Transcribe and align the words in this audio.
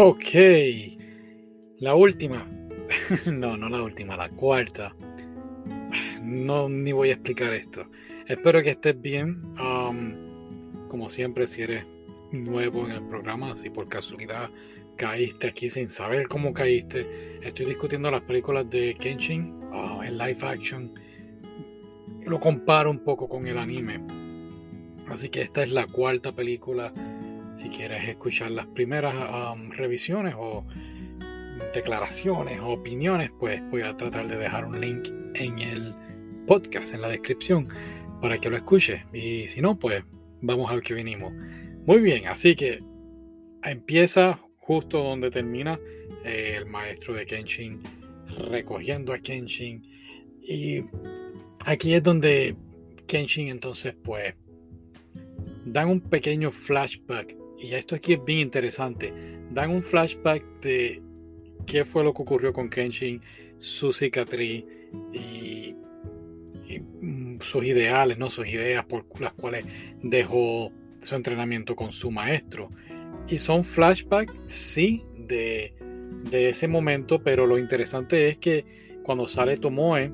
Ok, 0.00 0.28
la 1.80 1.96
última. 1.96 2.48
no, 3.26 3.56
no 3.56 3.68
la 3.68 3.82
última, 3.82 4.16
la 4.16 4.28
cuarta. 4.28 4.94
No, 6.22 6.68
ni 6.68 6.92
voy 6.92 7.10
a 7.10 7.14
explicar 7.14 7.52
esto. 7.52 7.84
Espero 8.28 8.62
que 8.62 8.70
estés 8.70 9.00
bien. 9.02 9.42
Um, 9.58 10.86
como 10.86 11.08
siempre, 11.08 11.48
si 11.48 11.62
eres 11.62 11.84
nuevo 12.30 12.86
en 12.86 12.92
el 12.92 13.08
programa, 13.08 13.56
si 13.56 13.70
por 13.70 13.88
casualidad 13.88 14.50
caíste 14.94 15.48
aquí 15.48 15.68
sin 15.68 15.88
saber 15.88 16.28
cómo 16.28 16.52
caíste, 16.52 17.40
estoy 17.42 17.66
discutiendo 17.66 18.08
las 18.08 18.22
películas 18.22 18.70
de 18.70 18.94
Kenshin 18.94 19.52
uh, 19.72 20.00
en 20.04 20.16
live 20.16 20.38
action. 20.42 20.94
Lo 22.24 22.38
comparo 22.38 22.92
un 22.92 23.00
poco 23.00 23.28
con 23.28 23.48
el 23.48 23.58
anime. 23.58 23.98
Así 25.08 25.28
que 25.28 25.42
esta 25.42 25.64
es 25.64 25.72
la 25.72 25.88
cuarta 25.88 26.32
película 26.32 26.94
si 27.58 27.70
quieres 27.70 28.08
escuchar 28.08 28.52
las 28.52 28.66
primeras 28.68 29.14
revisiones 29.70 30.34
o 30.38 30.64
declaraciones 31.74 32.60
o 32.60 32.68
opiniones, 32.68 33.32
pues 33.40 33.60
voy 33.70 33.82
a 33.82 33.96
tratar 33.96 34.28
de 34.28 34.36
dejar 34.36 34.64
un 34.64 34.80
link 34.80 35.08
en 35.34 35.58
el 35.58 35.92
podcast, 36.46 36.94
en 36.94 37.00
la 37.00 37.08
descripción, 37.08 37.66
para 38.22 38.38
que 38.38 38.48
lo 38.48 38.56
escuches. 38.56 39.02
Y 39.12 39.48
si 39.48 39.60
no, 39.60 39.76
pues 39.76 40.04
vamos 40.40 40.70
al 40.70 40.82
que 40.82 40.94
vinimos. 40.94 41.32
Muy 41.84 41.98
bien, 41.98 42.28
así 42.28 42.54
que 42.54 42.80
empieza 43.64 44.38
justo 44.58 45.02
donde 45.02 45.28
termina 45.28 45.80
eh, 46.24 46.54
el 46.58 46.66
maestro 46.66 47.14
de 47.14 47.26
Kenshin 47.26 47.82
recogiendo 48.50 49.12
a 49.12 49.18
Kenshin. 49.18 49.82
Y 50.42 50.84
aquí 51.64 51.94
es 51.94 52.04
donde 52.04 52.54
Kenshin 53.08 53.48
entonces 53.48 53.96
pues 54.04 54.32
dan 55.66 55.88
un 55.88 56.00
pequeño 56.00 56.52
flashback 56.52 57.36
y 57.58 57.74
esto 57.74 57.96
aquí 57.96 58.14
es 58.14 58.24
bien 58.24 58.40
interesante, 58.40 59.12
dan 59.50 59.70
un 59.70 59.82
flashback 59.82 60.44
de 60.60 61.02
qué 61.66 61.84
fue 61.84 62.04
lo 62.04 62.12
que 62.14 62.22
ocurrió 62.22 62.52
con 62.52 62.70
Kenshin, 62.70 63.20
su 63.58 63.92
cicatriz 63.92 64.64
y, 65.12 65.74
mm, 67.00 67.40
sus 67.40 67.64
ideales, 67.64 68.18
no 68.18 68.30
sus 68.30 68.46
ideas 68.46 68.84
por 68.84 69.04
las 69.20 69.32
cuales 69.34 69.64
dejó 70.02 70.72
su 71.00 71.14
entrenamiento 71.14 71.74
con 71.76 71.92
su 71.92 72.10
maestro. 72.10 72.70
Y 73.28 73.38
son 73.38 73.62
flashbacks, 73.64 74.34
sí, 74.46 75.02
de, 75.16 75.74
de 76.30 76.48
ese 76.48 76.68
momento, 76.68 77.22
pero 77.22 77.46
lo 77.46 77.58
interesante 77.58 78.28
es 78.28 78.38
que 78.38 78.64
cuando 79.02 79.26
sale 79.26 79.56
Tomoe, 79.56 80.12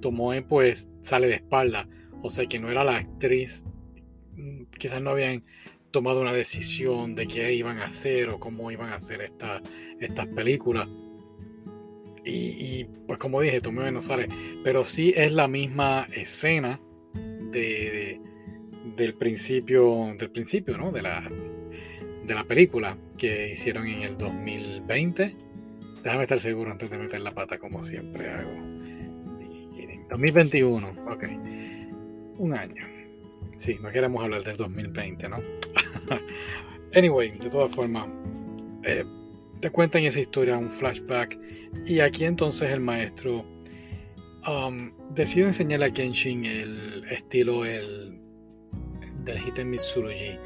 Tomoe 0.00 0.42
pues 0.42 0.88
sale 1.00 1.28
de 1.28 1.34
espalda, 1.34 1.88
o 2.22 2.30
sea 2.30 2.46
que 2.46 2.58
no 2.58 2.70
era 2.70 2.84
la 2.84 2.96
actriz, 2.96 3.64
mm, 4.36 4.64
quizás 4.78 5.00
no 5.00 5.10
habían 5.10 5.44
tomado 5.90 6.20
una 6.20 6.32
decisión 6.32 7.14
de 7.14 7.26
qué 7.26 7.52
iban 7.52 7.78
a 7.78 7.86
hacer 7.86 8.28
o 8.28 8.38
cómo 8.38 8.70
iban 8.70 8.90
a 8.90 8.96
hacer 8.96 9.20
estas 9.20 10.26
películas. 10.28 10.88
Y, 12.24 12.84
pues 13.06 13.18
como 13.18 13.40
dije, 13.40 13.60
Tomeo 13.60 13.90
no 13.90 14.00
sale, 14.00 14.28
pero 14.62 14.84
sí 14.84 15.12
es 15.16 15.32
la 15.32 15.48
misma 15.48 16.06
escena 16.12 16.78
de, 17.50 18.20
del 18.96 19.14
principio, 19.14 20.14
del 20.18 20.30
principio, 20.30 20.76
¿no? 20.76 20.92
De 20.92 21.02
la, 21.02 21.28
de 22.26 22.34
la 22.34 22.44
película 22.44 22.96
que 23.16 23.50
hicieron 23.50 23.86
en 23.88 24.02
el 24.02 24.18
2020. 24.18 25.34
Déjame 26.04 26.22
estar 26.22 26.40
seguro 26.40 26.70
antes 26.70 26.90
de 26.90 26.98
meter 26.98 27.20
la 27.20 27.30
pata 27.32 27.58
como 27.58 27.82
siempre 27.82 28.30
hago. 28.30 28.70
2021, 30.10 30.88
ok. 31.08 31.24
Un 32.38 32.54
año. 32.54 32.99
Sí, 33.60 33.76
no 33.82 33.90
queremos 33.90 34.24
hablar 34.24 34.42
del 34.42 34.56
2020, 34.56 35.28
¿no? 35.28 35.36
anyway, 36.94 37.30
de 37.30 37.50
todas 37.50 37.70
formas, 37.70 38.08
eh, 38.84 39.04
te 39.60 39.68
cuentan 39.68 40.02
esa 40.04 40.18
historia, 40.18 40.56
un 40.56 40.70
flashback, 40.70 41.38
y 41.84 42.00
aquí 42.00 42.24
entonces 42.24 42.70
el 42.70 42.80
maestro 42.80 43.44
um, 44.48 44.90
decide 45.10 45.44
enseñarle 45.44 45.84
a 45.84 45.90
Kenshin 45.90 46.46
el 46.46 47.04
estilo 47.10 47.66
el, 47.66 48.18
del 49.24 49.46
Hiten 49.46 49.68
Mitsurugi, 49.68 50.38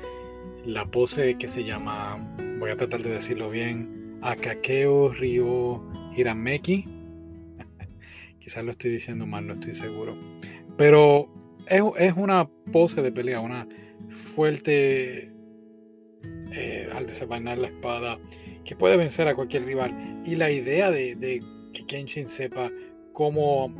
la 0.66 0.84
pose 0.84 1.38
que 1.38 1.48
se 1.48 1.62
llama, 1.62 2.16
voy 2.58 2.70
a 2.72 2.76
tratar 2.76 3.00
de 3.00 3.10
decirlo 3.10 3.48
bien, 3.48 4.18
Akakeo 4.22 5.10
Ryo 5.10 5.84
Hirameki. 6.16 6.84
Quizás 8.40 8.64
lo 8.64 8.72
estoy 8.72 8.90
diciendo 8.90 9.24
mal, 9.24 9.46
no 9.46 9.52
estoy 9.52 9.74
seguro. 9.74 10.16
Pero 10.76 11.33
es, 11.68 12.12
una 12.16 12.48
pose 12.72 13.02
de 13.02 13.12
pelea, 13.12 13.40
una 13.40 13.66
fuerte 14.08 15.32
eh, 16.52 16.88
al 16.94 17.06
desenvainar 17.06 17.58
la 17.58 17.68
espada 17.68 18.18
que 18.64 18.76
puede 18.76 18.96
vencer 18.96 19.28
a 19.28 19.34
cualquier 19.34 19.64
rival. 19.64 20.22
Y 20.24 20.36
la 20.36 20.50
idea 20.50 20.90
de, 20.90 21.42
que 21.72 21.86
Kenshin 21.86 22.26
sepa 22.26 22.70
cómo 23.12 23.74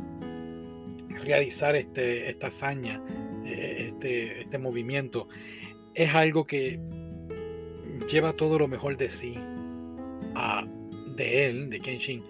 realizar 1.23 1.75
este, 1.75 2.29
esta 2.29 2.47
hazaña, 2.47 3.01
eh, 3.45 3.87
este, 3.87 4.41
este 4.41 4.57
movimiento, 4.57 5.27
es 5.93 6.13
algo 6.13 6.45
que 6.45 6.79
lleva 8.11 8.33
todo 8.33 8.59
lo 8.59 8.67
mejor 8.67 8.97
de 8.97 9.09
sí, 9.09 9.35
de 11.15 11.45
él, 11.45 11.69
de 11.69 11.79
Kenshin, 11.79 12.23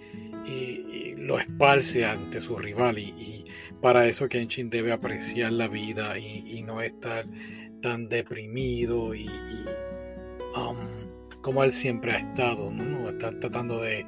y, 0.46 1.16
lo 1.18 1.40
esparce 1.40 2.06
ante 2.06 2.40
su 2.40 2.56
rival. 2.56 3.00
y 3.00 3.46
para 3.86 4.08
eso 4.08 4.28
Kenshin 4.28 4.72
debe 4.72 4.92
apreciar 4.92 5.54
la 5.54 5.68
vida 5.68 6.18
y, 6.18 6.64
no 6.64 6.82
estar 6.82 7.28
tan 7.84 8.10
deprimido 8.10 9.14
y, 9.14 9.30
um, 10.58 11.38
como 11.44 11.64
él 11.64 11.72
siempre 11.72 12.14
ha 12.14 12.18
estado, 12.18 12.72
¿no? 12.72 13.12
Está 13.12 13.40
tratando 13.40 13.80
de 13.80 14.04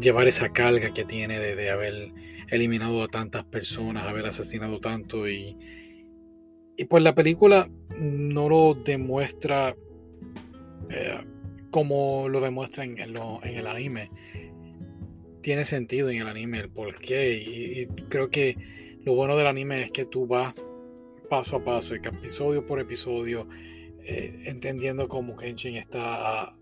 llevar 0.00 0.28
esa 0.28 0.52
carga 0.52 0.92
que 0.92 1.04
tiene 1.04 1.40
de, 1.40 1.70
haber 1.72 2.12
eliminado 2.46 3.02
a 3.02 3.08
tantas 3.08 3.42
personas, 3.42 4.06
haber 4.06 4.26
asesinado 4.26 4.78
tanto 4.78 5.28
y, 5.28 5.56
y 6.76 6.84
pues 6.84 7.02
la 7.02 7.16
película 7.16 7.68
no 7.98 8.48
lo 8.48 8.74
demuestra 8.74 9.74
eh, 10.88 11.18
como 11.72 12.28
lo 12.28 12.38
demuestra 12.38 12.84
en, 12.84 12.96
en 12.96 13.56
el 13.56 13.66
anime 13.66 14.08
tiene 15.42 15.64
sentido 15.64 16.10
en 16.10 16.18
el 16.18 16.28
anime 16.28 16.60
el 16.60 16.70
por 16.70 16.98
qué. 16.98 17.38
Y, 17.38 17.86
creo 18.08 18.30
que 18.30 18.56
lo 19.04 19.14
bueno 19.14 19.36
del 19.36 19.46
anime 19.46 19.82
es 19.82 19.90
que 19.90 20.04
tú 20.04 20.26
vas 20.26 20.54
paso 21.28 21.56
a 21.56 21.64
paso, 21.64 21.94
episodio 21.94 22.66
por 22.66 22.80
episodio, 22.80 23.48
eh, 24.04 24.42
entendiendo 24.46 25.08
cómo 25.08 25.36
Kenshin 25.36 25.76
está 25.76 26.56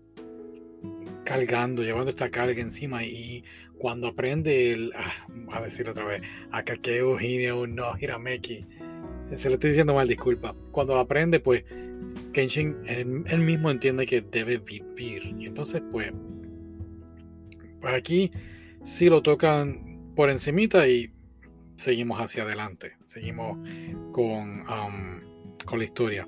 cargando, 1.25 1.83
llevando 1.83 2.09
esta 2.09 2.29
carga 2.29 2.61
encima 2.61 3.03
y 3.03 3.43
cuando 3.77 4.09
aprende 4.09 4.71
el, 4.71 4.93
ah, 4.95 5.27
a 5.51 5.61
decir 5.61 5.89
otra 5.89 6.05
vez, 6.05 6.21
Akakeo 6.51 7.19
Hineo 7.19 7.65
no 7.65 7.93
Hirameki, 7.99 8.65
se 9.37 9.47
lo 9.49 9.55
estoy 9.55 9.71
diciendo 9.71 9.93
mal, 9.93 10.07
disculpa, 10.07 10.55
cuando 10.71 10.97
aprende 10.99 11.39
pues 11.39 11.63
Kenshin 12.33 12.75
él, 12.85 13.39
mismo 13.39 13.71
entiende 13.71 14.05
que 14.05 14.21
debe 14.21 14.57
vivir 14.57 15.35
y 15.37 15.45
entonces 15.45 15.81
pues 15.91 16.11
pues 17.79 17.93
aquí 17.93 18.31
si 18.83 19.09
lo 19.09 19.21
tocan 19.21 20.13
por 20.15 20.29
encimita 20.29 20.87
y 20.87 21.11
seguimos 21.75 22.19
hacia 22.19 22.43
adelante, 22.43 22.93
seguimos 23.05 23.57
con, 24.11 24.61
um, 24.61 25.21
con 25.65 25.79
la 25.79 25.85
historia. 25.85 26.27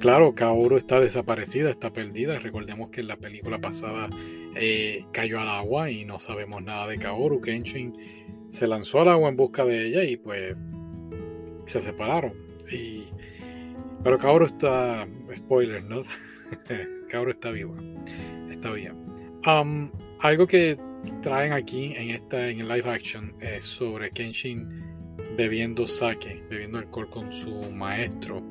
Claro, 0.00 0.34
Kaoru 0.34 0.76
está 0.76 1.00
desaparecida, 1.00 1.70
está 1.70 1.92
perdida. 1.92 2.38
Recordemos 2.38 2.90
que 2.90 3.00
en 3.00 3.08
la 3.08 3.16
película 3.16 3.58
pasada 3.58 4.08
eh, 4.56 5.04
cayó 5.12 5.40
al 5.40 5.48
agua 5.48 5.90
y 5.90 6.04
no 6.04 6.18
sabemos 6.18 6.62
nada 6.62 6.86
de 6.86 6.98
Kaoru. 6.98 7.40
Kenshin 7.40 7.96
se 8.50 8.66
lanzó 8.66 9.00
al 9.00 9.08
agua 9.08 9.28
en 9.28 9.36
busca 9.36 9.64
de 9.64 9.86
ella 9.86 10.04
y 10.04 10.16
pues 10.16 10.56
se 11.66 11.80
separaron. 11.80 12.32
Y, 12.70 13.04
pero 14.02 14.18
Kaoru 14.18 14.46
está, 14.46 15.06
spoiler, 15.34 15.84
¿no? 15.84 16.02
Kaoru 17.08 17.30
está 17.30 17.50
viva, 17.50 17.74
está 18.50 18.72
bien. 18.72 18.96
Um, 19.46 19.90
algo 20.20 20.46
que 20.46 20.76
traen 21.20 21.52
aquí 21.52 21.94
en 21.96 22.10
esta 22.10 22.48
en 22.48 22.60
el 22.60 22.68
live 22.68 22.90
action 22.90 23.34
es 23.40 23.64
sobre 23.64 24.10
Kenshin 24.10 24.92
bebiendo 25.36 25.86
sake, 25.86 26.42
bebiendo 26.48 26.78
alcohol 26.78 27.08
con 27.10 27.32
su 27.32 27.70
maestro, 27.72 28.42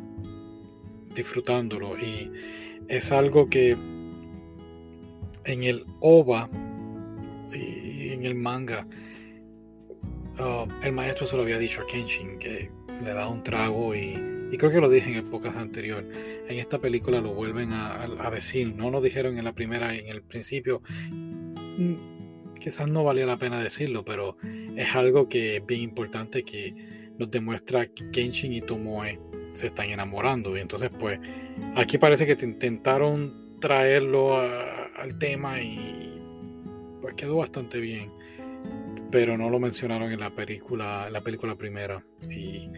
disfrutándolo. 1.13 1.98
Y 1.98 2.31
es 2.88 3.12
algo 3.12 3.50
que 3.50 3.77
en 5.44 5.63
el 5.63 5.86
OVA 6.00 6.50
y 7.53 8.09
en 8.09 8.25
el 8.25 8.36
manga 8.36 8.88
uh, 10.39 10.68
el 10.83 10.94
maestro 10.94 11.25
se 11.25 11.36
lo 11.36 11.44
había 11.44 11.57
dicho 11.57 11.81
a 11.81 11.88
Kenshin 11.88 12.38
que 12.39 12.69
le 13.03 13.13
da 13.13 13.27
un 13.27 13.44
trago 13.44 13.95
y, 13.95 14.15
y 14.51 14.57
creo 14.57 14.71
que 14.71 14.80
lo 14.80 14.89
dije 14.89 15.09
en 15.09 15.18
el 15.18 15.24
podcast 15.24 15.57
anterior. 15.57 16.03
En 16.48 16.59
esta 16.59 16.80
película 16.80 17.21
lo 17.21 17.33
vuelven 17.33 17.71
a, 17.71 18.03
a, 18.03 18.30
decir, 18.30 18.75
no 18.75 18.92
lo 18.92 19.01
dijeron 19.01 19.38
en 19.38 19.45
la 19.45 19.53
primera, 19.53 19.95
en 19.95 20.07
el 20.07 20.21
principio 20.21 20.81
quizás 22.62 22.90
no 22.90 23.04
valía 23.04 23.25
la 23.25 23.38
pena 23.38 23.60
decirlo, 23.60 24.06
pero 24.06 24.38
es 24.75 24.96
algo 24.96 25.28
que 25.28 25.58
es 25.58 25.66
bien 25.66 25.81
importante 25.81 26.44
que 26.44 27.12
nos 27.18 27.30
demuestra 27.30 27.88
que 27.88 28.10
Kenshin 28.12 28.54
y 28.54 28.62
Tomoe 28.62 29.19
se 29.52 29.68
están 29.68 29.90
enamorando. 29.90 30.56
Y 30.56 30.62
entonces, 30.62 30.90
pues, 30.98 31.19
aquí 31.75 31.98
parece 31.98 32.25
que 32.25 32.36
te 32.36 32.46
intentaron 32.46 33.60
traerlo 33.60 34.38
al 34.40 35.18
tema 35.19 35.62
y 35.62 36.22
pues 37.02 37.16
quedó 37.16 37.38
bastante 37.38 37.80
bien. 37.80 38.12
Pero 39.12 39.38
no 39.38 39.50
lo 39.50 39.60
mencionaron 39.60 40.12
en 40.12 40.19
la 40.19 40.30
película, 40.30 41.10
la 41.10 41.22
película 41.22 41.56
primera. 41.56 42.04
Y 42.30 42.69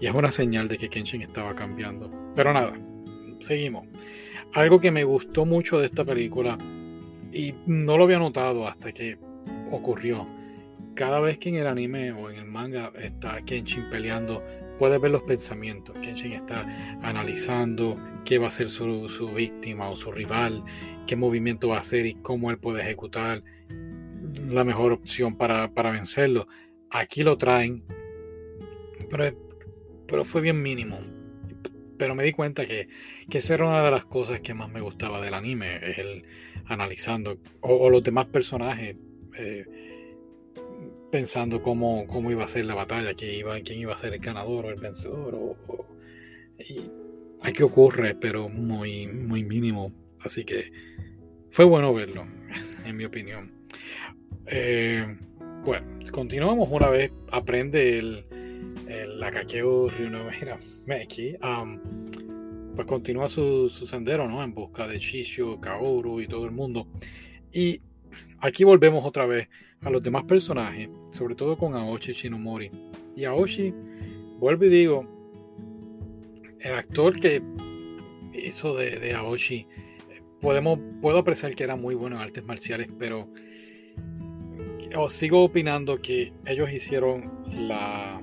es 0.00 0.14
una 0.14 0.32
señal 0.32 0.66
de 0.66 0.76
que 0.76 0.88
Kenshin 0.88 1.22
estaba 1.22 1.54
cambiando. 1.54 2.10
Pero 2.34 2.52
nada, 2.52 2.72
seguimos. 3.40 3.86
Algo 4.52 4.80
que 4.80 4.90
me 4.90 5.04
gustó 5.04 5.44
mucho 5.44 5.78
de 5.78 5.86
esta 5.86 6.04
película, 6.04 6.58
y 7.32 7.54
no 7.66 7.96
lo 7.96 8.04
había 8.04 8.18
notado 8.18 8.66
hasta 8.66 8.92
que 8.92 9.18
ocurrió. 9.70 10.26
Cada 10.94 11.20
vez 11.20 11.38
que 11.38 11.48
en 11.48 11.56
el 11.56 11.66
anime 11.66 12.12
o 12.12 12.30
en 12.30 12.36
el 12.36 12.44
manga 12.44 12.92
está 12.98 13.42
Kenshin 13.42 13.88
peleando, 13.90 14.42
puedes 14.78 15.00
ver 15.00 15.10
los 15.10 15.22
pensamientos. 15.22 15.96
Kenshin 16.00 16.32
está 16.32 16.66
analizando 17.02 17.96
qué 18.24 18.38
va 18.38 18.48
a 18.48 18.50
ser 18.50 18.70
su, 18.70 19.08
su 19.08 19.28
víctima 19.28 19.88
o 19.88 19.96
su 19.96 20.10
rival, 20.10 20.64
qué 21.06 21.16
movimiento 21.16 21.68
va 21.68 21.76
a 21.76 21.80
hacer 21.80 22.06
y 22.06 22.14
cómo 22.14 22.50
él 22.50 22.58
puede 22.58 22.82
ejecutar 22.82 23.42
la 24.50 24.64
mejor 24.64 24.92
opción 24.92 25.36
para, 25.36 25.72
para 25.72 25.90
vencerlo. 25.90 26.48
Aquí 26.90 27.22
lo 27.22 27.38
traen, 27.38 27.84
pero, 29.08 29.36
pero 30.06 30.24
fue 30.24 30.40
bien 30.40 30.60
mínimo 30.60 30.98
pero 32.00 32.14
me 32.14 32.24
di 32.24 32.32
cuenta 32.32 32.64
que, 32.64 32.88
que 33.28 33.38
esa 33.38 33.52
era 33.52 33.66
una 33.66 33.84
de 33.84 33.90
las 33.90 34.06
cosas 34.06 34.40
que 34.40 34.54
más 34.54 34.70
me 34.70 34.80
gustaba 34.80 35.20
del 35.20 35.34
anime, 35.34 35.76
es 35.76 35.98
el 35.98 36.24
analizando, 36.64 37.36
o, 37.60 37.90
los 37.90 38.02
demás 38.02 38.24
personajes, 38.28 38.96
eh, 39.36 39.66
pensando 41.12 41.60
cómo, 41.60 42.06
cómo, 42.06 42.30
iba 42.30 42.42
a 42.42 42.48
ser 42.48 42.64
la 42.64 42.74
batalla, 42.74 43.12
quién 43.12 43.34
iba, 43.34 43.60
quién 43.60 43.80
iba 43.80 43.92
a 43.92 43.98
ser 43.98 44.14
el 44.14 44.20
ganador 44.20 44.64
o 44.64 44.70
el 44.70 44.80
vencedor, 44.80 45.34
o, 45.34 45.56
y 46.58 46.90
aquí 47.42 47.62
ocurre, 47.62 48.14
pero 48.14 48.48
muy, 48.48 49.06
muy 49.06 49.44
mínimo, 49.44 49.92
así 50.24 50.44
que 50.44 50.72
fue 51.50 51.66
bueno 51.66 51.92
verlo, 51.92 52.26
en 52.86 52.96
mi 52.96 53.04
opinión. 53.04 53.52
Eh, 54.46 55.18
bueno, 55.66 55.86
continuamos 56.10 56.70
una 56.72 56.88
vez, 56.88 57.12
aprende 57.30 57.98
el 57.98 58.24
el 58.88 59.22
Akakeo 59.22 59.88
Ryunomira 59.88 60.56
Meki, 60.86 61.36
pues 62.74 62.86
continúa 62.86 63.28
su, 63.28 63.68
sendero, 63.68 64.28
¿no? 64.28 64.42
En 64.42 64.54
busca 64.54 64.86
de 64.86 64.98
Shishio, 64.98 65.60
Kaoru 65.60 66.20
y 66.20 66.26
todo 66.26 66.44
el 66.44 66.50
mundo. 66.50 66.86
Y 67.52 67.80
aquí 68.40 68.64
volvemos 68.64 69.04
otra 69.04 69.26
vez 69.26 69.48
a 69.82 69.90
los 69.90 70.02
demás 70.02 70.24
personajes, 70.24 70.88
sobre 71.10 71.34
todo 71.34 71.56
con 71.56 71.74
Aoshi 71.74 72.12
Shinomori. 72.12 72.70
Y 73.16 73.24
Aoshi, 73.24 73.74
vuelvo 74.38 74.64
y 74.64 74.68
digo, 74.68 75.06
el 76.60 76.74
actor 76.74 77.18
que 77.18 77.42
hizo 78.32 78.74
de, 78.74 79.14
Aoshi, 79.14 79.66
podemos, 80.40 80.78
puedo 81.00 81.18
apreciar 81.18 81.54
que 81.54 81.64
era 81.64 81.76
muy 81.76 81.94
bueno 81.94 82.16
en 82.16 82.22
artes 82.22 82.44
marciales, 82.44 82.88
pero 82.98 83.28
os 84.96 85.12
sigo 85.12 85.44
opinando 85.44 86.00
que 86.00 86.32
ellos 86.46 86.72
hicieron 86.72 87.30
la 87.68 88.20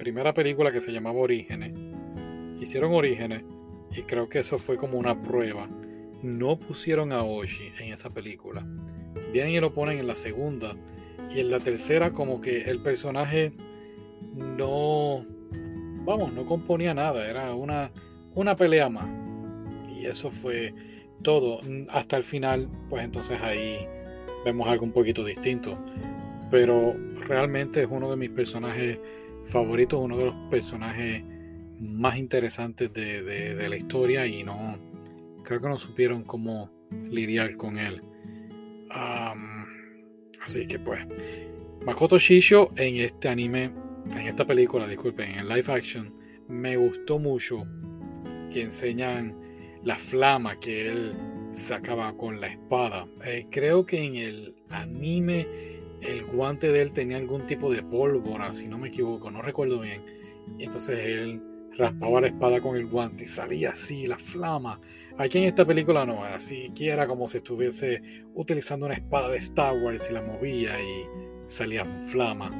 primera 0.00 0.32
película 0.32 0.72
que 0.72 0.80
se 0.80 0.92
llamaba 0.92 1.18
Orígenes. 1.18 1.74
Hicieron 2.58 2.94
Orígenes 2.94 3.42
y 3.94 4.00
creo 4.02 4.30
que 4.30 4.38
eso 4.38 4.56
fue 4.56 4.78
como 4.78 4.98
una 4.98 5.20
prueba. 5.20 5.68
No 6.22 6.58
pusieron 6.58 7.12
a 7.12 7.22
Oshi 7.22 7.70
en 7.78 7.92
esa 7.92 8.08
película. 8.08 8.66
Vienen 9.30 9.52
y 9.52 9.60
lo 9.60 9.74
ponen 9.74 9.98
en 9.98 10.06
la 10.06 10.14
segunda. 10.14 10.74
Y 11.28 11.40
en 11.40 11.50
la 11.50 11.60
tercera 11.60 12.12
como 12.12 12.40
que 12.40 12.62
el 12.62 12.80
personaje 12.80 13.52
no... 14.34 15.22
Vamos, 16.06 16.32
no 16.32 16.46
componía 16.46 16.94
nada. 16.94 17.28
Era 17.28 17.54
una, 17.54 17.92
una 18.34 18.56
pelea 18.56 18.88
más. 18.88 19.06
Y 19.94 20.06
eso 20.06 20.30
fue 20.30 20.72
todo. 21.22 21.60
Hasta 21.90 22.16
el 22.16 22.24
final, 22.24 22.70
pues 22.88 23.04
entonces 23.04 23.38
ahí 23.42 23.86
vemos 24.46 24.66
algo 24.66 24.86
un 24.86 24.92
poquito 24.92 25.26
distinto. 25.26 25.76
Pero 26.50 26.94
realmente 27.28 27.82
es 27.82 27.88
uno 27.90 28.10
de 28.10 28.16
mis 28.16 28.30
personajes 28.30 28.98
favorito, 29.44 29.98
uno 29.98 30.16
de 30.16 30.26
los 30.26 30.34
personajes 30.50 31.22
más 31.80 32.16
interesantes 32.16 32.92
de, 32.92 33.68
la 33.68 33.76
historia 33.76 34.26
y 34.26 34.44
no 34.44 34.78
creo 35.44 35.60
que 35.60 35.68
no 35.68 35.78
supieron 35.78 36.22
cómo 36.24 36.70
lidiar 37.08 37.56
con 37.56 37.78
él. 37.78 38.02
así 40.42 40.66
que 40.66 40.78
pues, 40.78 41.00
Makoto 41.84 42.18
Shisho 42.18 42.70
en 42.76 42.96
este 42.96 43.28
anime, 43.28 43.72
en 44.12 44.26
esta 44.26 44.44
película, 44.44 44.86
disculpen, 44.86 45.38
en 45.38 45.48
live 45.48 45.72
action, 45.72 46.14
me 46.48 46.76
gustó 46.76 47.18
mucho 47.18 47.64
que 48.52 48.62
enseñan 48.62 49.34
la 49.82 49.96
flama 49.96 50.58
que 50.60 50.88
él 50.88 51.14
sacaba 51.52 52.12
con 52.16 52.40
la 52.40 52.48
espada. 52.48 53.06
Eh, 53.24 53.46
creo 53.50 53.86
que 53.86 54.02
en 54.02 54.16
el 54.16 54.54
anime 54.68 55.46
el 56.02 56.24
guante 56.24 56.72
de 56.72 56.82
él 56.82 56.92
tenía 56.92 57.16
algún 57.16 57.46
tipo 57.46 57.72
de 57.72 57.82
pólvora, 57.82 58.52
si 58.52 58.68
no 58.68 58.78
me 58.78 58.88
equivoco, 58.88 59.30
no 59.30 59.42
recuerdo 59.42 59.80
bien. 59.80 60.02
Y 60.58 60.64
entonces 60.64 60.98
él 60.98 61.42
raspaba 61.76 62.20
la 62.20 62.28
espada 62.28 62.60
con 62.60 62.76
el 62.76 62.86
guante 62.86 63.24
y 63.24 63.26
salía 63.26 63.70
así 63.70 64.06
la 64.06 64.18
flama. 64.18 64.80
Aquí 65.18 65.38
en 65.38 65.44
esta 65.44 65.64
película 65.64 66.06
no, 66.06 66.24
así 66.24 66.70
que 66.74 66.88
era 66.88 67.06
como 67.06 67.28
si 67.28 67.38
estuviese 67.38 68.02
utilizando 68.34 68.86
una 68.86 68.94
espada 68.94 69.28
de 69.28 69.38
Star 69.38 69.74
Wars 69.76 70.08
y 70.10 70.14
la 70.14 70.22
movía 70.22 70.80
y 70.80 71.06
salía 71.46 71.84
flama. 72.10 72.50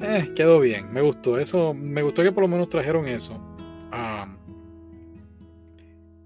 Eh, 0.00 0.32
quedó 0.34 0.60
bien, 0.60 0.92
me 0.92 1.00
gustó 1.00 1.38
eso, 1.38 1.74
me 1.74 2.02
gustó 2.02 2.22
que 2.22 2.32
por 2.32 2.42
lo 2.42 2.48
menos 2.48 2.68
trajeron 2.68 3.08
eso 3.08 3.38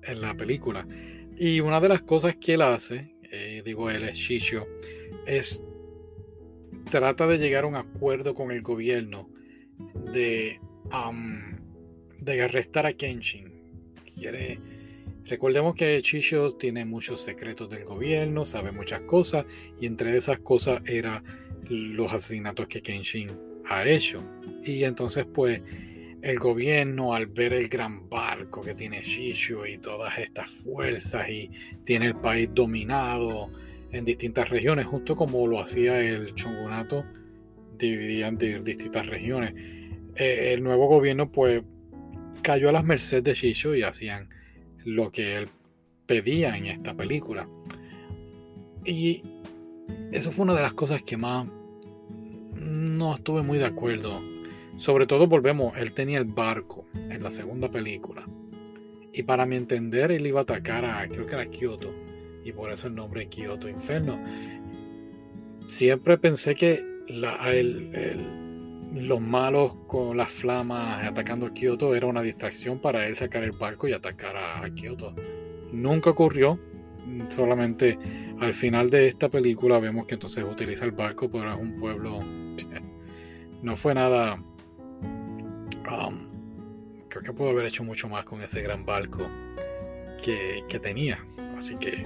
en 0.03 0.21
la 0.21 0.35
película. 0.35 0.87
Y 1.37 1.61
una 1.61 1.81
de 1.81 1.89
las 1.89 2.03
cosas 2.03 2.37
que 2.37 2.55
él 2.55 2.63
hace, 2.63 3.15
eh, 3.23 3.63
digo 3.65 3.91
él 3.91 4.05
es 4.05 4.17
Shishio, 4.17 4.67
es 5.27 5.65
trata 6.91 7.27
de 7.27 7.39
llegar 7.39 7.65
a 7.65 7.67
un 7.67 7.77
acuerdo 7.77 8.35
con 8.35 8.51
el 8.51 8.63
gobierno 8.63 9.29
de, 10.13 10.61
de 12.19 12.43
arrestar 12.43 12.87
a 12.87 12.93
Kenshin. 12.93 13.53
Quiere, 14.15 14.59
recordemos 15.25 15.75
que 15.75 16.01
Chisho 16.03 16.51
tiene 16.53 16.85
muchos 16.85 17.23
secretos 17.23 17.71
del 17.71 17.85
gobierno, 17.85 18.45
sabe 18.45 18.73
muchas 18.73 19.01
cosas, 19.03 19.47
y 19.81 19.87
entre 19.87 20.17
esas 20.17 20.41
cosas 20.41 20.83
era 20.87 21.23
los 21.69 22.13
asesinatos 22.13 22.67
que 22.69 22.83
Kenshin 22.83 23.31
ha 23.69 23.85
hecho. 23.85 24.23
Y 24.65 24.85
entonces, 24.85 25.27
pues, 25.33 25.63
el 26.21 26.39
gobierno, 26.39 27.15
al 27.15 27.27
ver 27.27 27.53
el 27.53 27.69
gran 27.69 28.09
barco 28.09 28.61
que 28.61 28.75
tiene 28.75 29.03
Shisho 29.03 29.67
y 29.67 29.79
todas 29.79 30.19
estas 30.19 30.51
fuerzas, 30.51 31.29
y 31.29 31.51
tiene 31.85 32.07
el 32.07 32.17
país 32.17 32.49
dominado, 32.53 33.51
en 33.93 34.05
distintas 34.05 34.49
regiones, 34.49 34.87
justo 34.87 35.15
como 35.15 35.47
lo 35.47 35.61
hacía 35.61 36.01
el 36.01 36.35
shogunato, 36.35 37.05
dividían 37.79 38.39
de 38.39 38.61
distintas 38.61 39.07
regiones. 39.07 39.55
Eh, 40.17 40.53
el 40.55 40.63
nuevo 40.63 40.89
gobierno 40.89 41.31
pues 41.31 41.63
cayó 42.43 42.71
a 42.71 42.73
las 42.73 42.85
mercedes 42.85 43.25
de 43.25 43.35
Shisho 43.35 43.75
y 43.75 43.83
hacían 43.83 44.31
lo 44.85 45.11
que 45.11 45.37
él 45.37 45.49
pedía 46.07 46.57
en 46.57 46.67
esta 46.67 46.95
película. 46.95 47.49
Y 48.85 49.23
eso 50.11 50.31
fue 50.31 50.45
una 50.45 50.55
de 50.55 50.63
las 50.63 50.73
cosas 50.73 51.03
que 51.03 51.17
más 51.17 51.47
no 52.55 53.15
estuve 53.15 53.43
muy 53.43 53.59
de 53.59 53.67
acuerdo. 53.67 54.21
Sobre 54.77 55.07
todo 55.07 55.27
volvemos, 55.27 55.77
él 55.77 55.93
tenía 55.93 56.19
el 56.19 56.25
barco 56.25 56.87
en 56.95 57.23
la 57.23 57.31
segunda 57.31 57.71
película. 57.71 58.27
Y 59.13 59.23
para 59.25 59.45
mi 59.45 59.57
entender, 59.57 60.11
él 60.11 60.27
iba 60.27 60.41
a 60.41 60.45
atacar 60.45 60.87
a, 60.87 61.07
creo 61.09 61.27
que 61.27 61.35
era 61.35 61.47
Kyoto 61.47 61.93
y 62.45 62.53
por 62.53 62.71
eso 62.71 62.87
el 62.87 62.95
nombre 62.95 63.29
Kyoto 63.29 63.69
Inferno. 63.69 64.19
Siempre 65.67 66.19
pensé 66.19 66.55
que 66.55 66.85
los 68.95 69.21
malos 69.21 69.75
con 69.87 70.17
las 70.17 70.31
flamas 70.31 71.07
atacando 71.07 71.47
a 71.47 71.55
Kyoto 71.55 71.95
era 71.95 72.07
una 72.07 72.23
distracción 72.23 72.79
para 72.79 73.07
él 73.07 73.17
sacar 73.17 73.43
el 73.43 73.53
barco 73.53 73.89
y 73.89 73.93
atacar 73.93 74.37
a, 74.37 74.69
Kyoto. 74.75 75.15
Nunca 75.73 76.11
ocurrió, 76.11 76.59
solamente 77.29 77.99
al 78.41 78.53
final 78.53 78.91
de 78.91 79.09
esta 79.09 79.29
película 79.29 79.79
vemos 79.79 80.07
que 80.07 80.15
entonces 80.15 80.45
utiliza 80.45 80.85
el 80.85 80.93
barco, 80.93 81.31
pero 81.31 81.53
es 81.53 81.59
un 81.59 81.79
pueblo. 81.79 82.21
No 83.63 83.77
fue 83.77 83.95
nada. 83.95 84.43
Um, 85.89 86.27
creo 87.09 87.23
que 87.23 87.33
pudo 87.33 87.51
haber 87.51 87.67
hecho 87.67 87.85
mucho 87.85 88.09
más 88.09 88.25
con 88.25 88.43
ese 88.43 88.61
gran 88.61 88.85
barco 88.85 89.25
que 90.21 90.81
tenía. 90.83 91.25
Así 91.63 91.77
que, 91.77 92.05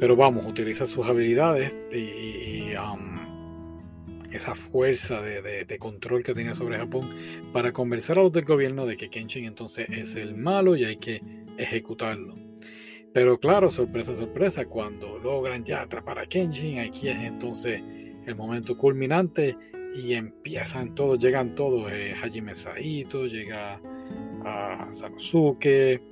pero 0.00 0.16
vamos, 0.16 0.44
utiliza 0.44 0.84
sus 0.84 1.06
habilidades 1.06 1.72
y, 1.92 2.74
um, 2.74 4.24
esa 4.32 4.56
fuerza 4.56 5.22
de, 5.22 5.78
control 5.78 6.24
que 6.24 6.34
tenía 6.34 6.56
sobre 6.56 6.76
Japón 6.76 7.08
para 7.52 7.72
convencer 7.72 8.18
a 8.18 8.22
los 8.22 8.32
del 8.32 8.44
gobierno 8.44 8.84
de 8.84 8.96
que 8.96 9.10
Kenshin 9.10 9.44
entonces 9.44 9.88
es 9.90 10.16
el 10.16 10.34
malo 10.34 10.74
y 10.74 10.84
hay 10.84 10.96
que 10.96 11.22
ejecutarlo. 11.56 12.34
Pero 13.14 13.38
claro, 13.38 13.70
sorpresa, 13.70 14.16
sorpresa, 14.16 14.64
cuando 14.64 15.20
logran 15.20 15.64
ya 15.64 15.82
atrapar 15.82 16.18
a 16.18 16.26
Kenshin, 16.26 16.80
aquí 16.80 17.10
es 17.10 17.16
entonces 17.16 17.80
el 18.26 18.34
momento 18.34 18.76
culminante 18.76 19.56
y 19.94 20.14
empiezan 20.14 20.96
todos, 20.96 21.20
llegan 21.20 21.54
todos, 21.54 21.92
eh, 21.92 22.12
Hajime 22.20 22.56
Saito, 22.56 23.26
llega 23.26 23.80
a 24.44 24.88
Sanosuke, 24.90 26.02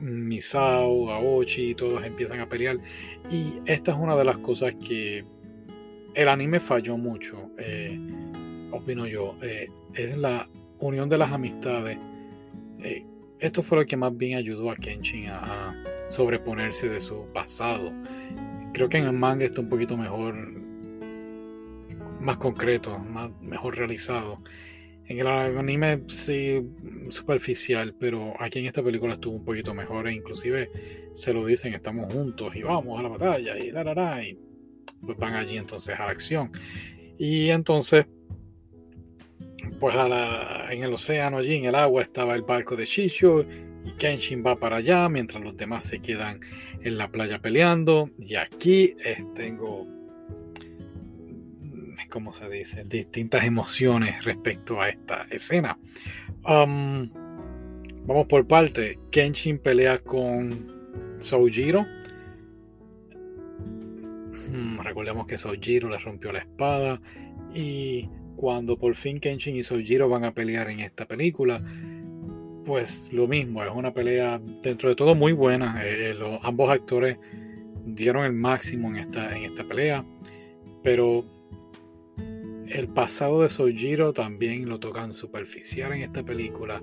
Misao, 0.00 1.10
Aochi, 1.10 1.74
todos 1.74 2.04
empiezan 2.04 2.40
a 2.40 2.48
pelear. 2.48 2.78
Y 3.30 3.60
esta 3.66 3.92
es 3.92 3.98
una 3.98 4.16
de 4.16 4.24
las 4.24 4.38
cosas 4.38 4.74
que 4.76 5.24
el 6.14 6.28
anime 6.28 6.60
falló 6.60 6.96
mucho, 6.96 7.50
eh, 7.58 7.98
opino 8.72 9.06
yo. 9.06 9.36
Eh, 9.42 9.68
es 9.94 10.16
la 10.16 10.48
unión 10.78 11.08
de 11.08 11.18
las 11.18 11.32
amistades. 11.32 11.98
Eh, 12.80 13.04
esto 13.38 13.62
fue 13.62 13.78
lo 13.78 13.86
que 13.86 13.96
más 13.96 14.16
bien 14.16 14.38
ayudó 14.38 14.70
a 14.70 14.76
Kenshin 14.76 15.28
a, 15.28 15.74
sobreponerse 16.08 16.88
de 16.88 17.00
su 17.00 17.26
pasado. 17.34 17.92
Creo 18.72 18.88
que 18.88 18.98
en 18.98 19.04
el 19.04 19.12
manga 19.12 19.44
está 19.44 19.60
un 19.60 19.68
poquito 19.68 19.96
mejor, 19.96 20.34
más 22.20 22.36
concreto, 22.38 22.98
más, 22.98 23.30
mejor 23.42 23.76
realizado. 23.76 24.40
En 25.08 25.20
el 25.20 25.26
anime 25.26 26.02
sí 26.08 26.62
superficial, 27.10 27.94
pero 27.98 28.34
aquí 28.40 28.58
en 28.58 28.66
esta 28.66 28.82
película 28.82 29.14
estuvo 29.14 29.36
un 29.36 29.44
poquito 29.44 29.72
mejor 29.72 30.08
e 30.08 30.14
inclusive 30.14 30.70
se 31.14 31.32
lo 31.32 31.46
dicen, 31.46 31.74
estamos 31.74 32.12
juntos 32.12 32.54
y 32.56 32.62
vamos 32.62 32.98
a 32.98 33.02
la 33.02 33.08
batalla 33.08 33.56
y 33.56 33.70
la, 33.70 33.84
la, 33.84 33.94
la 33.94 34.24
y 34.24 34.36
pues 35.04 35.16
van 35.18 35.34
allí 35.34 35.56
entonces 35.56 35.94
a 35.98 36.06
la 36.06 36.10
acción. 36.10 36.50
Y 37.18 37.50
entonces, 37.50 38.06
pues 39.80 39.94
en 39.94 40.82
el 40.82 40.92
océano 40.92 41.38
allí, 41.38 41.56
en 41.56 41.64
el 41.66 41.74
agua, 41.74 42.02
estaba 42.02 42.34
el 42.34 42.42
barco 42.42 42.76
de 42.76 42.84
Shisho 42.86 43.46
y 43.84 43.90
Kenshin 43.98 44.44
va 44.44 44.56
para 44.56 44.76
allá 44.76 45.08
mientras 45.08 45.42
los 45.42 45.56
demás 45.56 45.84
se 45.84 46.00
quedan 46.00 46.40
en 46.82 46.98
la 46.98 47.08
playa 47.08 47.38
peleando. 47.38 48.10
Y 48.18 48.34
aquí 48.34 48.96
tengo 49.34 49.86
como 52.08 52.32
se 52.32 52.48
dice, 52.48 52.84
distintas 52.84 53.44
emociones 53.44 54.24
respecto 54.24 54.80
a 54.80 54.88
esta 54.88 55.26
escena. 55.30 55.78
Um, 56.44 57.08
vamos 58.06 58.26
por 58.26 58.46
parte. 58.46 58.98
Kenshin 59.10 59.58
pelea 59.58 59.98
con 59.98 60.76
Soujiro. 61.18 61.86
Hmm, 64.50 64.78
recordemos 64.80 65.26
que 65.26 65.38
Soujiro 65.38 65.88
le 65.88 65.98
rompió 65.98 66.32
la 66.32 66.40
espada. 66.40 67.00
Y 67.54 68.08
cuando 68.36 68.78
por 68.78 68.94
fin 68.94 69.18
Kenshin 69.18 69.56
y 69.56 69.62
Soujiro 69.62 70.08
van 70.08 70.24
a 70.24 70.34
pelear 70.34 70.70
en 70.70 70.80
esta 70.80 71.06
película, 71.06 71.62
pues 72.64 73.12
lo 73.12 73.26
mismo, 73.28 73.62
es 73.62 73.70
una 73.70 73.94
pelea 73.94 74.40
dentro 74.62 74.88
de 74.88 74.96
todo 74.96 75.14
muy 75.14 75.32
buena. 75.32 75.80
Eh, 75.84 76.14
los, 76.14 76.38
ambos 76.42 76.68
actores 76.68 77.18
dieron 77.84 78.24
el 78.24 78.32
máximo 78.32 78.88
en 78.88 78.96
esta, 78.96 79.36
en 79.36 79.44
esta 79.44 79.64
pelea. 79.64 80.04
Pero 80.82 81.24
el 82.68 82.88
pasado 82.88 83.42
de 83.42 83.48
Sojiro 83.48 84.12
también 84.12 84.68
lo 84.68 84.80
tocan 84.80 85.12
superficial 85.12 85.92
en 85.92 86.02
esta 86.02 86.22
película. 86.22 86.82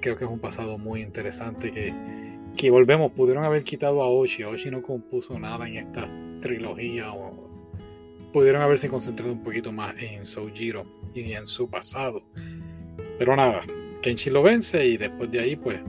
Creo 0.00 0.16
que 0.16 0.24
es 0.24 0.30
un 0.30 0.38
pasado 0.38 0.78
muy 0.78 1.00
interesante 1.00 1.70
que, 1.70 1.94
que 2.56 2.70
volvemos, 2.70 3.12
pudieron 3.12 3.44
haber 3.44 3.64
quitado 3.64 4.02
a 4.02 4.08
Oshi. 4.08 4.44
Oshi 4.44 4.70
no 4.70 4.82
compuso 4.82 5.38
nada 5.38 5.66
en 5.66 5.76
esta 5.76 6.06
trilogía 6.40 7.12
o 7.12 7.48
pudieron 8.32 8.62
haberse 8.62 8.88
concentrado 8.88 9.32
un 9.32 9.42
poquito 9.42 9.72
más 9.72 9.94
en 10.02 10.24
Sojiro 10.24 10.84
y 11.14 11.32
en 11.32 11.46
su 11.46 11.68
pasado. 11.68 12.22
Pero 13.18 13.36
nada, 13.36 13.62
Kenshi 14.02 14.30
lo 14.30 14.42
vence 14.42 14.86
y 14.86 14.96
después 14.96 15.30
de 15.30 15.40
ahí 15.40 15.56
pues 15.56 15.80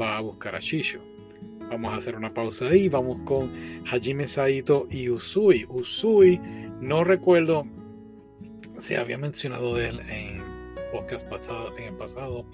va 0.00 0.18
a 0.18 0.20
buscar 0.20 0.54
a 0.54 0.60
Shisho. 0.60 1.00
Vamos 1.70 1.92
a 1.92 1.96
hacer 1.96 2.14
una 2.14 2.32
pausa 2.32 2.66
ahí, 2.68 2.88
vamos 2.88 3.18
con 3.24 3.50
Hajime 3.90 4.26
Saito 4.26 4.86
y 4.90 5.08
Usui. 5.08 5.64
Usui, 5.68 6.38
no 6.80 7.02
recuerdo 7.02 7.66
se 8.82 8.96
había 8.96 9.16
mencionado 9.16 9.76
de 9.76 9.90
él 9.90 10.00
en 10.10 10.42
podcast 10.90 11.28
pasado, 11.28 11.76
en 11.78 11.84
el 11.84 11.94
pasado. 11.94 12.44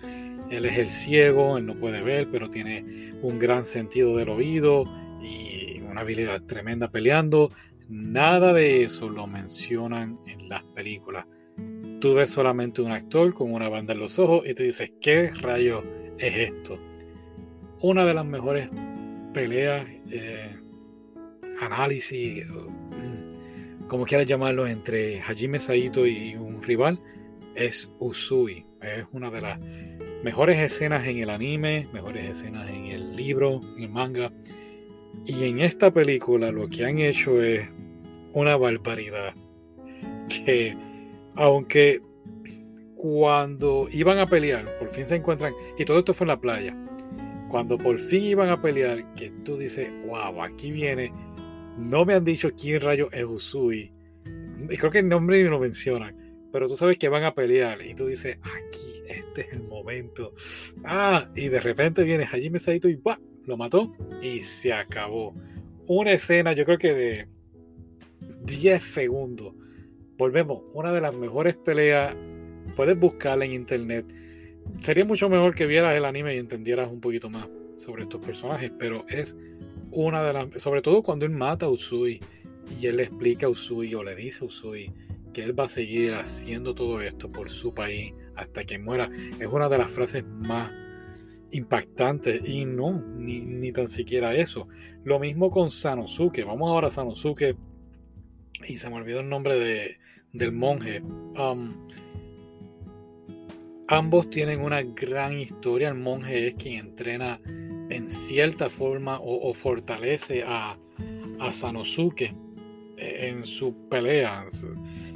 Él 0.51 0.67
es 0.67 0.77
el 0.77 0.89
ciego, 0.91 1.57
él 1.57 1.65
no 1.65 1.75
puede 1.75 2.03
ver, 2.03 2.29
pero 2.31 2.51
tiene 2.51 3.13
un 3.23 3.39
gran 3.39 3.65
sentido 3.65 4.15
del 4.19 4.29
oído 4.29 4.85
y 5.23 5.81
una 5.81 6.03
habilidad 6.03 6.43
tremenda 6.43 6.91
peleando. 6.91 7.51
Nada 7.89 8.53
de 8.53 8.85
eso 8.85 9.09
lo 9.09 9.27
mencionan 9.27 10.19
en 10.27 10.51
las 10.51 10.63
películas. 10.65 11.25
Tú 11.99 12.13
ves 12.13 12.31
solamente 12.31 12.83
un 12.83 12.93
actor 12.93 13.33
con 13.33 13.51
una 13.51 13.71
banda 13.71 13.95
en 13.95 14.01
los 14.01 14.19
ojos 14.19 14.47
y 14.47 14.53
tú 14.53 14.65
dices, 14.65 14.93
¿qué 15.01 15.31
rayo 15.31 15.83
es 16.19 16.51
esto? 16.51 16.79
Una 17.81 18.05
de 18.05 18.13
las 18.13 18.27
mejores 18.27 18.69
peleas, 19.33 19.87
eh, 20.11 20.55
análisis, 21.59 22.45
como 23.89 24.05
quieras 24.05 24.27
llamarlo, 24.27 24.67
entre 24.67 25.21
Hajime 25.21 25.59
Saito 25.59 26.07
y 26.07 26.37
un 26.37 26.63
rival, 26.63 27.01
es 27.55 27.91
Usui. 27.99 28.65
Es 28.81 29.07
una 29.13 29.31
de 29.31 29.41
las 29.41 29.59
mejores 30.23 30.59
escenas 30.59 31.07
en 31.07 31.19
el 31.19 31.31
anime, 31.31 31.89
mejores 31.93 32.31
escenas 32.31 32.71
en 32.71 32.87
el 32.87 33.17
libro, 33.17 33.61
en 33.77 33.83
el 33.83 33.89
manga. 33.89 34.33
Y 35.25 35.45
en 35.45 35.61
esta 35.61 35.93
película 35.93 36.53
lo 36.53 36.69
que 36.69 36.85
han 36.85 36.99
hecho 36.99 37.43
es 37.43 37.69
una 38.33 38.57
barbaridad. 38.57 39.35
Que 40.29 40.77
aunque 41.35 42.01
cuando 42.97 43.89
iban 43.91 44.19
a 44.19 44.27
pelear, 44.27 44.65
por 44.79 44.89
fin 44.91 45.07
se 45.07 45.17
encuentran, 45.17 45.55
y 45.79 45.85
todo 45.85 46.01
esto 46.01 46.13
fue 46.13 46.25
en 46.25 46.29
la 46.29 46.41
playa, 46.41 46.77
cuando 47.49 47.79
por 47.79 47.99
fin 47.99 48.25
iban 48.25 48.51
a 48.51 48.61
pelear, 48.61 49.15
que 49.15 49.31
tú 49.45 49.57
dices, 49.57 49.89
wow, 50.07 50.43
aquí 50.43 50.71
viene 50.71 51.13
no 51.79 52.05
me 52.05 52.15
han 52.15 52.25
dicho 52.25 52.51
quién 52.55 52.81
rayo 52.81 53.09
es 53.13 53.25
Usui. 53.25 53.93
Y 54.69 54.77
creo 54.77 54.91
que 54.91 54.99
el 54.99 55.09
nombre 55.09 55.43
ni 55.43 55.49
lo 55.49 55.61
mencionan. 55.61 56.17
Pero 56.53 56.69
tú 56.69 56.77
sabes 56.77 56.99
que 56.99 57.09
van 57.09 57.25
a 57.25 57.35
pelear. 57.35 57.81
Y 57.83 57.95
tú 57.95 58.07
dices, 58.07 58.39
aquí, 58.43 59.03
este 59.09 59.43
es 59.43 59.53
el 59.53 59.63
momento. 59.63 60.35
Ah, 60.85 61.31
y 61.37 61.49
de 61.49 61.61
repente 61.61 62.03
viene 62.05 62.25
Hajime 62.25 62.59
Saito 62.59 62.89
y 62.89 62.97
¡bah! 62.97 63.21
lo 63.45 63.57
mató. 63.57 63.95
Y 64.23 64.41
se 64.41 64.73
acabó. 64.73 65.35
Una 65.87 66.13
escena, 66.13 66.53
yo 66.53 66.65
creo 66.65 66.79
que 66.79 66.95
de 66.95 67.29
10 68.45 68.83
segundos. 68.83 69.55
Volvemos, 70.17 70.63
una 70.75 70.93
de 70.93 71.01
las 71.01 71.17
mejores 71.17 71.57
peleas. 71.57 72.15
Puedes 72.75 72.99
buscarla 72.99 73.45
en 73.45 73.53
internet. 73.53 74.05
Sería 74.81 75.05
mucho 75.05 75.29
mejor 75.29 75.55
que 75.55 75.67
vieras 75.67 75.97
el 75.97 76.05
anime 76.05 76.35
y 76.35 76.39
entendieras 76.39 76.91
un 76.91 77.01
poquito 77.01 77.31
más 77.31 77.49
sobre 77.77 78.03
estos 78.03 78.25
personajes. 78.25 78.73
Pero 78.79 79.07
es 79.09 79.37
una 79.91 80.23
de 80.23 80.33
las, 80.33 80.63
sobre 80.63 80.83
todo 80.83 81.03
cuando 81.03 81.25
él 81.25 81.33
mata 81.33 81.67
a 81.67 81.69
Usui 81.69 82.21
y 82.81 82.87
él 82.87 82.97
le 82.97 83.05
explica 83.05 83.47
a 83.47 83.51
Usui 83.51 83.95
o 83.95 84.03
le 84.03 84.15
dice 84.15 84.45
a 84.45 84.47
Usui 84.47 84.93
que 85.33 85.43
él 85.43 85.59
va 85.59 85.65
a 85.65 85.69
seguir 85.69 86.15
haciendo 86.15 86.75
todo 86.75 87.01
esto 87.01 87.31
por 87.31 87.51
su 87.51 87.75
país 87.75 88.13
hasta 88.37 88.65
que 88.65 88.79
muera, 88.79 89.11
es 89.39 89.47
una 89.47 89.69
de 89.69 89.79
las 89.79 89.91
frases 89.91 90.25
más 90.25 90.71
impactantes 91.51 92.47
y 92.49 92.65
no, 92.65 93.03
ni, 93.17 93.73
tan 93.73 93.89
siquiera 93.89 94.35
eso. 94.35 94.69
Lo 95.05 95.19
mismo 95.19 95.51
con 95.51 95.71
Sanosuke, 95.71 96.45
vamos 96.45 96.69
ahora 96.69 96.89
a 96.89 96.91
Sanosuke 96.91 97.57
y 98.67 98.79
se 98.79 98.91
me 98.91 98.97
olvidó 98.97 99.21
el 99.21 99.29
nombre 99.29 99.59
de, 99.59 99.99
del 100.33 100.53
monje. 100.53 101.01
Um, 101.01 101.89
ambos 103.89 104.31
tienen 104.31 104.61
una 104.61 104.83
gran 104.83 105.39
historia, 105.39 105.89
el 105.89 105.95
monje 105.95 106.49
es 106.49 106.55
quien 106.55 106.87
entrena 106.87 107.41
en 107.91 108.09
cierta 108.09 108.71
forma 108.71 109.19
o, 109.23 109.53
fortalece 109.55 110.43
a, 110.47 110.79
a, 111.41 111.53
Sanosuke 111.53 112.35
en 112.97 113.45
su 113.45 113.75
pelea. 113.89 114.47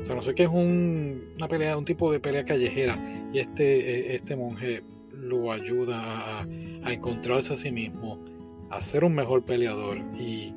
Sanosuke 0.04 0.40
es 0.40 0.48
un, 0.48 1.32
una 1.36 1.48
pelea, 1.48 1.76
un 1.76 1.84
tipo 1.84 2.10
de 2.10 2.20
pelea 2.20 2.44
callejera 2.44 2.98
y 3.32 3.38
este, 3.38 4.14
este 4.14 4.36
monje 4.36 4.82
lo 5.12 5.52
ayuda 5.52 6.40
a, 6.40 6.92
encontrarse 6.92 7.54
a 7.54 7.56
sí 7.56 7.70
mismo, 7.70 8.18
a 8.70 8.80
ser 8.80 9.04
un 9.04 9.14
mejor 9.14 9.44
peleador. 9.44 9.98
Y 10.18 10.54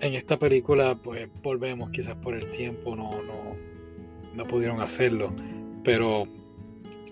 en 0.00 0.14
esta 0.14 0.38
película 0.38 0.96
pues 0.96 1.28
volvemos 1.42 1.90
quizás 1.90 2.14
por 2.16 2.34
el 2.34 2.50
tiempo 2.50 2.94
no, 2.94 3.10
no, 3.10 3.56
no 4.34 4.44
pudieron 4.46 4.80
hacerlo. 4.80 5.32
Pero 5.82 6.28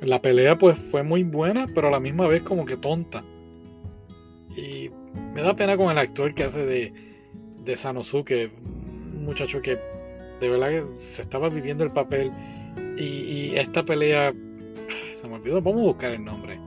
la 0.02 0.20
pelea 0.20 0.58
pues 0.58 0.78
fue 0.78 1.02
muy 1.02 1.22
buena 1.22 1.66
pero 1.74 1.88
a 1.88 1.90
la 1.90 2.00
misma 2.00 2.26
vez 2.26 2.42
como 2.42 2.66
que 2.66 2.76
tonta 2.76 3.24
y 4.56 4.90
me 5.34 5.42
da 5.42 5.54
pena 5.54 5.76
con 5.76 5.90
el 5.90 5.98
actor 5.98 6.34
que 6.34 6.44
hace 6.44 6.64
de, 6.64 6.92
de 7.64 7.76
Sanosuke, 7.76 8.50
un 8.64 9.25
muchacho 9.25 9.60
que 9.60 9.78
de 10.40 10.48
verdad 10.48 10.86
se 10.88 11.22
estaba 11.22 11.48
viviendo 11.48 11.84
el 11.84 11.92
papel. 11.92 12.32
Y, 12.98 13.54
esta 13.56 13.82
pelea, 13.84 14.32
se 15.20 15.28
me 15.28 15.34
olvidó, 15.34 15.60
vamos 15.60 15.82
a 15.82 15.84
buscar 15.84 16.12
el 16.12 16.25
nombre. 16.25 16.58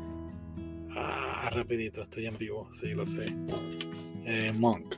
Ah, 0.95 1.49
rapidito, 1.51 2.01
estoy 2.03 2.27
en 2.27 2.37
vivo, 2.37 2.67
sí, 2.71 2.89
lo 2.89 3.05
sé. 3.05 3.33
Eh, 4.25 4.51
Monk. 4.55 4.95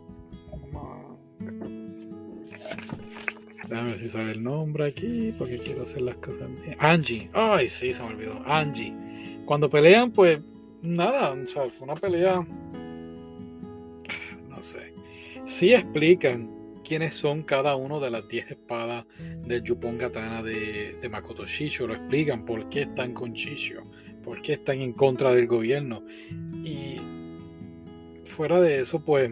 Déjame 3.69 3.91
ver 3.91 3.99
si 3.99 4.09
sale 4.09 4.33
el 4.33 4.43
nombre 4.43 4.87
aquí, 4.87 5.33
porque 5.37 5.57
quiero 5.57 5.83
hacer 5.83 6.01
las 6.01 6.17
cosas 6.17 6.49
bien. 6.61 6.75
Angie. 6.79 7.29
Ay, 7.31 7.69
sí, 7.69 7.93
se 7.93 8.03
me 8.03 8.09
olvidó. 8.09 8.41
Angie. 8.45 8.93
Cuando 9.45 9.69
pelean, 9.69 10.11
pues 10.11 10.41
nada, 10.81 11.31
o 11.31 11.45
sea, 11.45 11.69
fue 11.69 11.85
una 11.85 11.95
pelea 11.95 12.45
sé. 14.61 14.93
Si 15.45 15.73
explican 15.73 16.49
quiénes 16.83 17.15
son 17.15 17.43
cada 17.43 17.75
uno 17.75 17.99
de 17.99 18.11
las 18.11 18.27
10 18.27 18.51
espadas 18.51 19.05
del 19.45 19.63
Yupon 19.63 19.97
Katana 19.97 20.41
de, 20.43 20.97
de, 21.01 21.09
Makoto 21.09 21.45
Shisho. 21.45 21.87
Lo 21.87 21.95
explican 21.95 22.45
por 22.45 22.69
qué 22.69 22.81
están 22.81 23.13
con 23.13 23.33
Shisho, 23.33 23.83
por 24.23 24.41
qué 24.41 24.53
están 24.53 24.81
en 24.81 24.93
contra 24.93 25.33
del 25.33 25.47
gobierno. 25.47 26.03
Y 26.63 26.97
fuera 28.25 28.59
de 28.59 28.81
eso, 28.81 28.99
pues, 29.03 29.31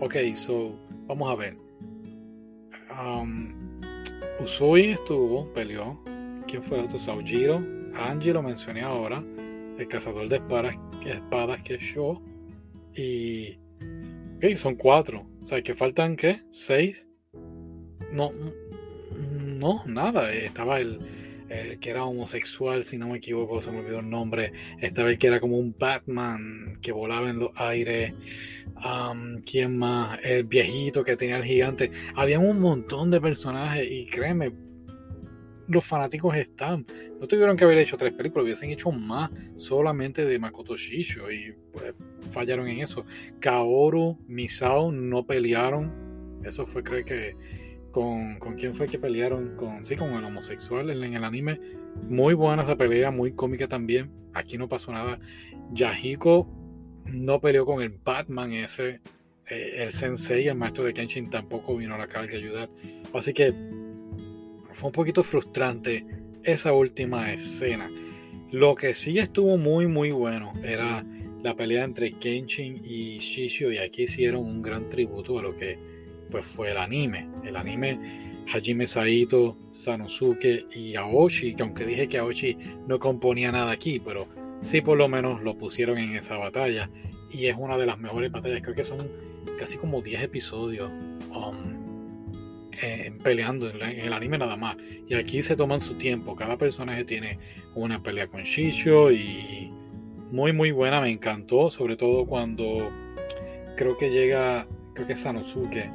ok, 0.00 0.16
so, 0.34 0.78
vamos 1.06 1.30
a 1.30 1.36
ver. 1.36 1.56
Um, 2.90 3.80
Usui 4.40 4.90
estuvo, 4.90 5.52
peleó. 5.52 6.00
¿Quién 6.46 6.62
fue 6.62 6.78
el 6.78 6.84
otro? 6.84 6.98
Saujiro. 6.98 7.62
Angie 7.94 8.32
lo 8.32 8.42
mencioné 8.42 8.82
ahora. 8.82 9.22
El 9.78 9.88
cazador 9.88 10.28
de 10.28 10.36
espadas, 10.36 10.76
espadas 11.04 11.62
que 11.62 11.74
es 11.74 11.82
Sho. 11.82 12.22
Y. 12.96 13.58
Ok, 14.36 14.56
son 14.56 14.76
cuatro. 14.76 15.26
O 15.42 15.46
sea, 15.46 15.62
que 15.62 15.74
faltan 15.74 16.16
qué? 16.16 16.42
¿Seis? 16.50 17.08
No, 18.12 18.32
no, 19.32 19.82
nada. 19.86 20.32
Estaba 20.32 20.78
el, 20.80 21.00
que 21.80 21.90
era 21.90 22.04
homosexual, 22.04 22.84
si 22.84 22.96
no 22.98 23.08
me 23.08 23.18
equivoco, 23.18 23.60
se 23.60 23.70
me 23.72 23.80
olvidó 23.80 24.00
el 24.00 24.10
nombre. 24.10 24.52
Estaba 24.80 25.10
el 25.10 25.18
que 25.18 25.26
era 25.26 25.40
como 25.40 25.58
un 25.58 25.74
Batman 25.78 26.78
que 26.80 26.92
volaba 26.92 27.28
en 27.28 27.40
los 27.40 27.50
aires. 27.56 28.14
¿Quién 29.44 29.76
más? 29.76 30.18
El 30.22 30.44
viejito 30.44 31.04
que 31.04 31.16
tenía 31.16 31.38
el 31.38 31.44
gigante. 31.44 31.90
Había 32.14 32.38
un 32.38 32.60
montón 32.60 33.10
de 33.10 33.20
personajes 33.20 33.86
y 33.90 34.06
créeme, 34.06 34.52
los 35.68 35.84
fanáticos 35.84 36.36
están. 36.36 36.86
No 37.20 37.26
tuvieron 37.26 37.56
que 37.56 37.64
haber 37.64 37.78
hecho 37.78 37.96
tres 37.96 38.12
películas, 38.12 38.44
hubiesen 38.44 38.70
hecho 38.70 38.90
más 38.90 39.30
solamente 39.56 40.24
de 40.24 40.38
Makoto 40.38 40.76
Shisho 40.76 41.30
y 41.30 41.54
pues 41.72 41.94
fallaron 42.30 42.68
en 42.68 42.80
eso. 42.80 43.04
Kaoru, 43.40 44.18
Misao 44.26 44.92
no 44.92 45.26
pelearon. 45.26 45.92
Eso 46.44 46.66
fue, 46.66 46.82
creo 46.82 47.04
que 47.04 47.36
con, 47.94 48.40
con 48.40 48.54
quién 48.54 48.74
fue 48.74 48.88
que 48.88 48.98
pelearon 48.98 49.56
con 49.56 49.84
sí 49.84 49.94
con 49.94 50.12
el 50.14 50.24
homosexual 50.24 50.90
en, 50.90 51.14
el 51.14 51.22
anime 51.22 51.60
muy 52.08 52.34
buena 52.34 52.64
esa 52.64 52.74
pelea 52.74 53.12
muy 53.12 53.32
cómica 53.32 53.68
también 53.68 54.10
aquí 54.32 54.58
no 54.58 54.68
pasó 54.68 54.90
nada 54.90 55.20
Yahiko 55.72 56.48
no 57.04 57.40
peleó 57.40 57.64
con 57.64 57.82
el 57.82 57.90
Batman 57.90 58.52
ese 58.52 59.00
eh, 59.48 59.84
el 59.84 59.92
sensei 59.92 60.48
el 60.48 60.56
maestro 60.56 60.82
de 60.82 60.92
Kenshin 60.92 61.30
tampoco 61.30 61.76
vino 61.76 61.94
a 61.94 61.98
la 61.98 62.08
carga 62.08 62.34
a 62.34 62.36
ayudar 62.36 62.68
así 63.14 63.32
que 63.32 63.54
fue 64.74 64.88
un 64.88 64.92
poquito 64.92 65.22
frustrante 65.22 66.06
esa 66.42 66.72
última 66.72 67.32
escena 67.32 67.90
lo 68.50 68.74
que 68.74 68.94
sí 68.94 69.18
estuvo 69.18 69.56
muy 69.56 69.86
muy 69.86 70.10
bueno 70.12 70.52
era 70.62 71.04
la 71.42 71.54
pelea 71.54 71.84
entre 71.84 72.12
Kenshin 72.12 72.80
y 72.84 73.18
Shishio 73.18 73.70
y 73.70 73.76
aquí 73.76 74.04
hicieron 74.04 74.44
un 74.44 74.62
gran 74.62 74.88
tributo 74.88 75.38
a 75.38 75.42
lo 75.42 75.54
que 75.54 75.78
pues 76.30 76.46
fue 76.46 76.70
el 76.70 76.78
anime. 76.78 77.28
El 77.44 77.54
anime 77.54 77.98
Hajime 78.52 78.86
Saito, 78.86 79.56
Sanosuke 79.70 80.66
y 80.74 80.96
Aoshi, 80.96 81.54
que 81.54 81.62
aunque 81.62 81.84
dije 81.84 82.08
que 82.08 82.18
Aoshi 82.18 82.56
no 82.88 82.98
componía 82.98 83.52
nada 83.52 83.72
aquí, 83.72 84.00
pero 84.00 84.26
sí 84.62 84.80
por 84.80 84.96
lo 84.96 85.06
menos 85.06 85.42
lo 85.42 85.58
pusieron 85.58 85.98
en 85.98 86.16
esa 86.16 86.38
batalla. 86.38 86.90
Y 87.30 87.46
es 87.46 87.56
una 87.58 87.76
de 87.76 87.86
las 87.86 87.98
mejores 87.98 88.32
batallas, 88.32 88.62
creo 88.62 88.74
que 88.74 88.84
son 88.84 88.98
casi 89.58 89.76
como 89.76 90.00
10 90.00 90.22
episodios 90.22 90.90
um, 91.30 91.83
eh, 92.82 93.12
peleando 93.22 93.68
en, 93.70 93.82
el 93.82 94.12
anime 94.12 94.38
nada 94.38 94.56
más. 94.56 94.76
Y 95.06 95.14
aquí 95.14 95.42
se 95.42 95.56
toman 95.56 95.80
su 95.80 95.94
tiempo, 95.94 96.34
cada 96.36 96.56
personaje 96.56 97.04
tiene 97.04 97.38
una 97.74 98.02
pelea 98.02 98.26
con 98.26 98.42
Shishio 98.42 99.12
y 99.12 99.72
muy 100.30 100.52
muy 100.52 100.72
buena, 100.72 101.00
me 101.00 101.10
encantó, 101.10 101.70
sobre 101.70 101.96
todo 101.96 102.26
cuando 102.26 102.90
creo 103.76 103.96
que 103.96 104.10
llega, 104.10 104.66
creo 104.94 105.06
que 105.06 105.12
es 105.12 105.20
Sanosuke 105.20 105.90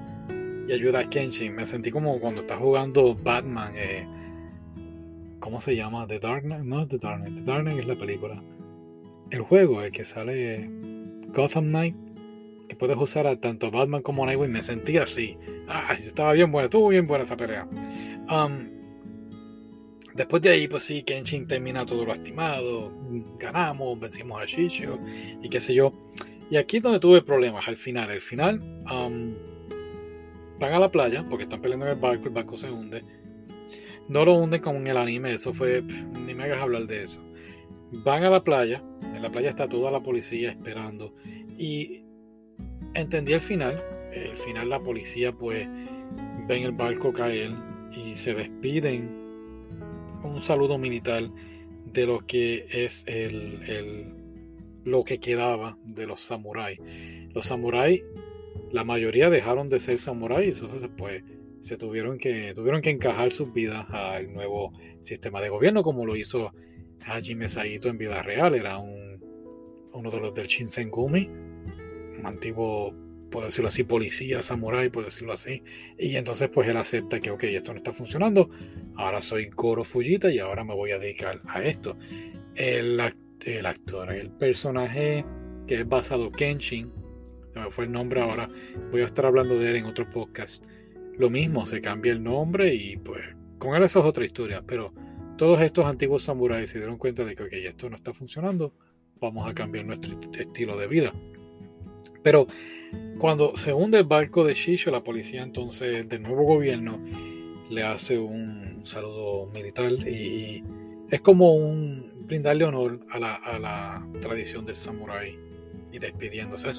y 0.69 0.71
ayuda 0.71 0.99
a 0.99 1.09
Kenshin. 1.09 1.55
Me 1.55 1.65
sentí 1.65 1.89
como 1.89 2.19
cuando 2.19 2.41
está 2.41 2.57
jugando 2.57 3.15
Batman. 3.15 3.73
Eh, 3.75 4.07
¿Cómo 5.39 5.59
se 5.59 5.75
llama? 5.75 6.05
The 6.05 6.19
Dark 6.19 6.43
Knight. 6.43 6.63
No 6.63 6.87
The 6.87 6.99
Dark. 6.99 7.25
The 7.25 7.41
Dark 7.41 7.63
Knight 7.63 7.79
es 7.79 7.87
la 7.87 7.95
película. 7.95 8.43
El 9.31 9.41
juego, 9.41 9.81
el 9.81 9.91
que 9.91 10.05
sale 10.05 10.69
Gotham 11.33 11.69
Knight. 11.69 11.95
Que 12.69 12.75
puedes 12.75 12.95
usar 12.95 13.27
a 13.27 13.35
tanto 13.35 13.69
Batman 13.71 14.01
como 14.01 14.25
Nightwing. 14.25 14.51
Me 14.51 14.63
sentí 14.63 14.97
así. 14.97 15.37
Ah, 15.67 15.93
estaba 15.93 16.33
bien 16.33 16.51
buena. 16.51 16.65
Estuvo 16.65 16.87
bien 16.87 17.07
buena 17.07 17.25
esa 17.25 17.35
pelea. 17.35 17.67
Um, 18.29 18.69
después 20.15 20.41
de 20.41 20.49
ahí, 20.49 20.67
pues 20.67 20.83
sí, 20.83 21.03
Kenshin 21.03 21.47
termina 21.47 21.85
todo 21.85 22.05
lastimado. 22.05 22.93
Ganamos, 23.37 23.99
vencimos 23.99 24.41
a 24.41 24.45
Shishio 24.45 24.97
y 25.41 25.49
qué 25.49 25.59
sé 25.59 25.73
yo. 25.73 25.91
Y 26.49 26.55
aquí 26.55 26.77
es 26.77 26.83
donde 26.83 26.99
tuve 26.99 27.21
problemas. 27.21 27.67
Al 27.67 27.75
final, 27.75 28.09
al 28.09 28.21
final. 28.21 28.61
Um, 28.89 29.33
van 30.59 30.73
a 30.73 30.79
la 30.79 30.89
playa 30.89 31.25
porque 31.29 31.43
están 31.43 31.61
peleando 31.61 31.85
en 31.85 31.93
el 31.93 31.99
barco, 31.99 32.25
el 32.25 32.33
barco 32.33 32.57
se 32.57 32.69
hunde. 32.69 33.03
No 34.07 34.25
lo 34.25 34.33
hunden 34.33 34.61
como 34.61 34.79
en 34.79 34.87
el 34.87 34.97
anime, 34.97 35.33
eso 35.33 35.53
fue. 35.53 35.81
ni 35.83 36.33
me 36.33 36.43
hagas 36.43 36.61
hablar 36.61 36.85
de 36.87 37.03
eso. 37.03 37.21
Van 37.91 38.23
a 38.23 38.29
la 38.29 38.43
playa, 38.43 38.83
en 39.01 39.21
la 39.21 39.29
playa 39.29 39.49
está 39.49 39.67
toda 39.67 39.91
la 39.91 40.01
policía 40.01 40.49
esperando. 40.49 41.13
Y 41.57 42.03
entendí 42.93 43.33
el 43.33 43.41
final. 43.41 43.81
El 44.13 44.35
final, 44.35 44.69
la 44.69 44.79
policía, 44.79 45.31
pues, 45.31 45.67
ven 46.47 46.63
el 46.63 46.71
barco 46.71 47.13
caer 47.13 47.51
y 47.91 48.15
se 48.15 48.33
despiden. 48.33 49.09
Un 50.23 50.41
saludo 50.41 50.77
militar 50.77 51.29
de 51.85 52.05
lo 52.05 52.25
que 52.25 52.65
es 52.71 53.03
el, 53.07 53.61
el 53.67 54.13
lo 54.83 55.03
que 55.03 55.19
quedaba 55.19 55.77
de 55.85 56.07
los 56.07 56.21
samuráis. 56.21 56.79
Los 57.33 57.45
samuráis 57.45 58.03
la 58.71 58.83
mayoría 58.83 59.29
dejaron 59.29 59.69
de 59.69 59.79
ser 59.79 59.99
samuráis, 59.99 60.59
entonces 60.59 60.89
pues 60.95 61.23
se 61.61 61.77
tuvieron 61.77 62.17
que, 62.17 62.53
tuvieron 62.53 62.81
que 62.81 62.89
encajar 62.89 63.31
sus 63.31 63.51
vidas 63.51 63.85
al 63.89 64.31
nuevo 64.33 64.73
sistema 65.01 65.41
de 65.41 65.49
gobierno, 65.49 65.83
como 65.83 66.05
lo 66.05 66.15
hizo 66.15 66.53
Hajime 67.05 67.49
Saito 67.49 67.89
en 67.89 67.97
vida 67.97 68.21
real, 68.21 68.55
era 68.55 68.77
un, 68.77 69.19
uno 69.93 70.11
de 70.11 70.19
los 70.19 70.33
del 70.33 70.47
Shinsengumi, 70.47 71.29
antiguo, 72.25 72.93
por 73.29 73.43
decirlo 73.43 73.67
así, 73.67 73.83
policía, 73.83 74.41
samurái, 74.41 74.89
por 74.89 75.05
decirlo 75.05 75.33
así, 75.33 75.63
y 75.97 76.15
entonces 76.15 76.49
pues 76.49 76.67
él 76.67 76.77
acepta 76.77 77.19
que, 77.19 77.31
ok, 77.31 77.43
esto 77.45 77.71
no 77.71 77.77
está 77.77 77.93
funcionando, 77.93 78.49
ahora 78.95 79.21
soy 79.21 79.49
Goro 79.55 79.83
Fujita 79.83 80.31
y 80.31 80.39
ahora 80.39 80.63
me 80.63 80.75
voy 80.75 80.91
a 80.91 80.99
dedicar 80.99 81.41
a 81.47 81.61
esto. 81.63 81.97
El, 82.55 83.01
el 83.45 83.65
actor, 83.65 84.11
el 84.11 84.31
personaje 84.31 85.25
que 85.67 85.81
es 85.81 85.87
basado 85.87 86.31
Kenshin, 86.31 86.91
fue 87.69 87.85
el 87.85 87.91
nombre 87.91 88.21
ahora, 88.21 88.49
voy 88.91 89.01
a 89.01 89.05
estar 89.05 89.25
hablando 89.25 89.57
de 89.57 89.69
él 89.69 89.75
en 89.77 89.85
otro 89.85 90.09
podcast. 90.09 90.65
Lo 91.17 91.29
mismo, 91.29 91.65
se 91.65 91.81
cambia 91.81 92.13
el 92.13 92.23
nombre 92.23 92.73
y 92.73 92.97
pues 92.97 93.21
con 93.57 93.75
él 93.75 93.83
eso 93.83 93.99
es 93.99 94.05
otra 94.05 94.23
historia, 94.23 94.63
pero 94.65 94.93
todos 95.37 95.61
estos 95.61 95.85
antiguos 95.85 96.23
samuráis 96.23 96.69
se 96.69 96.77
dieron 96.79 96.97
cuenta 96.97 97.25
de 97.25 97.35
que 97.35 97.43
ok, 97.43 97.53
esto 97.53 97.89
no 97.89 97.97
está 97.97 98.13
funcionando, 98.13 98.73
vamos 99.19 99.49
a 99.49 99.53
cambiar 99.53 99.85
nuestro 99.85 100.13
estilo 100.37 100.77
de 100.77 100.87
vida. 100.87 101.13
Pero 102.23 102.47
cuando 103.17 103.55
se 103.55 103.73
hunde 103.73 103.99
el 103.99 104.05
barco 104.05 104.43
de 104.43 104.53
Shisho, 104.53 104.91
la 104.91 105.03
policía 105.03 105.43
entonces 105.43 106.07
del 106.07 106.23
nuevo 106.23 106.43
gobierno 106.43 106.99
le 107.69 107.83
hace 107.83 108.17
un 108.17 108.79
saludo 108.83 109.47
militar 109.53 109.91
y 109.91 110.63
es 111.09 111.21
como 111.21 111.53
un 111.53 112.25
brindarle 112.27 112.65
honor 112.65 112.99
a 113.09 113.19
la, 113.19 113.35
a 113.35 113.59
la 113.59 114.07
tradición 114.21 114.65
del 114.65 114.75
samurái 114.75 115.49
y 115.91 115.99
despidiéndose. 115.99 116.69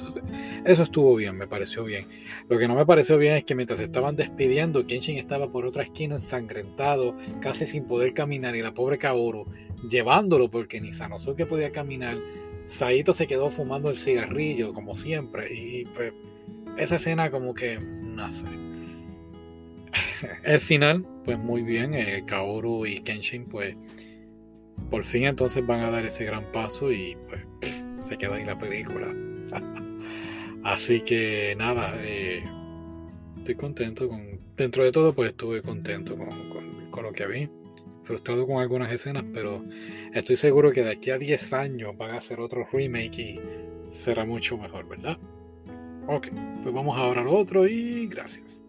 Eso, 0.65 0.83
estuvo 0.83 1.15
bien, 1.17 1.37
me 1.37 1.47
pareció 1.47 1.85
bien. 1.85 2.07
Lo 2.49 2.59
que 2.59 2.69
no 2.69 2.75
me 2.75 2.87
pareció 2.87 3.19
bien 3.19 3.35
es 3.35 3.45
que 3.45 3.55
mientras 3.55 3.81
estaban 3.81 4.17
despidiendo, 4.17 4.87
Kenshin 4.87 5.19
estaba 5.19 5.51
por 5.51 5.67
otra 5.67 5.83
esquina 5.83 6.17
ensangrentado, 6.17 7.17
casi 7.41 7.67
sin 7.67 7.85
poder 7.85 8.15
caminar, 8.15 8.55
y 8.57 8.63
la 8.63 8.73
pobre 8.73 8.99
Kaoru 8.99 9.47
llevándolo 9.89 10.51
porque 10.51 10.81
ni 10.81 10.93
Sanosuke 10.93 11.47
podía 11.47 11.73
caminar. 11.73 12.17
Saito 12.71 13.13
se 13.13 13.27
quedó 13.27 13.51
fumando 13.51 13.91
el 13.91 13.99
cigarrillo, 13.99 14.73
como 14.73 14.95
siempre, 14.95 15.53
y 15.53 15.85
pues 15.87 16.13
esa 16.79 16.97
escena 16.97 17.31
como 17.31 17.53
que, 17.53 17.79
no 17.79 18.33
sé. 18.33 18.45
El 20.45 20.61
final, 20.61 21.05
pues 21.25 21.39
muy 21.39 21.63
bien, 21.63 21.95
eh, 21.95 22.23
Kaoru 22.27 22.87
y 22.87 23.01
Kenshin, 23.01 23.45
pues 23.47 23.77
por 24.89 25.05
fin 25.05 25.25
entonces 25.25 25.67
van 25.67 25.81
a 25.81 25.91
dar 25.91 26.07
ese 26.07 26.25
gran 26.25 26.45
paso 26.53 26.91
y 26.91 27.17
pues 27.29 27.43
se 28.01 28.17
queda 28.17 28.37
ahí 28.37 28.45
la 28.45 28.57
película. 28.57 29.15
Así 30.65 31.01
que 31.01 31.55
nada, 31.57 31.95
eh, 31.99 32.45
estoy 33.37 33.55
contento 33.57 34.09
con. 34.09 34.41
Dentro 34.57 34.85
de 34.85 34.93
todo, 34.93 35.15
pues 35.15 35.31
estuve 35.31 35.63
contento 35.63 36.17
con, 36.17 36.29
con, 36.91 37.03
lo 37.03 37.13
que 37.13 37.27
vi. 37.27 37.49
Frustrado 38.11 38.45
con 38.45 38.61
algunas 38.61 38.91
escenas, 38.91 39.25
pero 39.33 39.65
estoy 40.13 40.35
seguro 40.35 40.73
que 40.73 40.83
de 40.83 40.91
aquí 40.91 41.11
a 41.11 41.19
10 41.19 41.53
años 41.53 41.97
van 41.97 42.11
a 42.11 42.19
hacer 42.19 42.41
otro 42.41 42.67
remake 42.73 43.19
y 43.21 43.41
será 43.93 44.25
mucho 44.25 44.59
mejor, 44.59 44.89
¿verdad? 44.89 45.17
Ok, 46.09 46.27
pues 46.61 46.75
vamos 46.75 46.99
ahora 46.99 47.21
al 47.21 47.29
otro 47.29 47.69
y 47.69 48.09
gracias. 48.09 48.65